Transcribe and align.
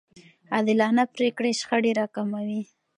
عادلانه 0.53 1.03
پرېکړې 1.15 1.51
شخړې 1.59 1.91
راکموي. 1.99 2.61